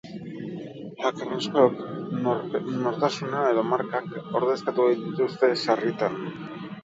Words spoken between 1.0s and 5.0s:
Hacker askok nortasuna edo markak ordezkatu ohi